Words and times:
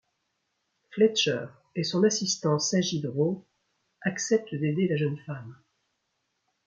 Fletcher 0.89 1.45
et 1.75 1.83
son 1.83 2.03
assistant 2.03 2.57
Sajid 2.57 3.05
Rowe 3.05 3.45
acceptent 4.01 4.55
d'aider 4.55 4.87
la 4.87 4.95
jeune 4.95 5.19
femme. 5.27 5.55